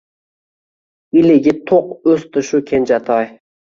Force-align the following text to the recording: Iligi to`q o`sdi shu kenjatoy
Iligi 1.23 1.55
to`q 1.69 1.81
o`sdi 2.01 2.47
shu 2.53 2.67
kenjatoy 2.75 3.35